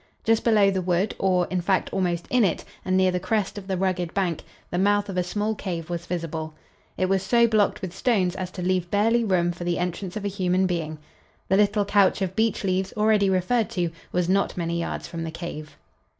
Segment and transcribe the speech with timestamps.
[0.23, 3.67] Just below the wood, or, in fact, almost in it and near the crest of
[3.67, 6.55] the rugged bank, the mouth of a small cave was visible.
[6.97, 10.25] It was so blocked with stones as to leave barely room for the entrance of
[10.25, 10.97] a human being.
[11.49, 15.29] The little couch of beech leaves already referred to was not many yards from the
[15.29, 15.77] cave.